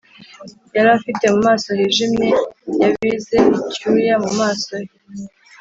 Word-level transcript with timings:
yari 0.75 0.89
afite 0.97 1.23
mu 1.33 1.39
maso 1.47 1.67
hijimye, 1.79 2.29
yabize 2.81 3.37
icyuya 3.59 4.15
mu 4.23 4.31
maso 4.39 4.71
he 4.83 4.89